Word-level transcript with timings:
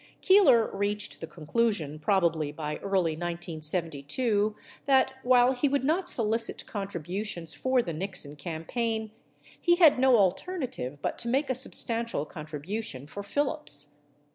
Keeler 0.19 0.67
reached 0.75 1.21
the 1.21 1.27
conclusion, 1.27 1.99
probably 1.99 2.51
by 2.51 2.77
early 2.77 3.11
1972, 3.11 4.55
that, 4.87 5.13
while 5.21 5.53
he 5.53 5.69
would 5.69 5.83
not 5.83 6.09
solicit 6.09 6.65
contributions 6.65 7.53
for 7.53 7.83
the 7.83 7.93
Nixon 7.93 8.35
campaign, 8.35 9.11
he 9.61 9.75
had 9.75 9.99
no 9.99 10.17
alternative 10.17 10.97
but 11.03 11.19
to 11.19 11.27
make 11.27 11.51
a 11.51 11.53
substantial 11.53 12.25
contribution 12.25 13.05
for 13.05 13.21
Phillips. 13.21 13.89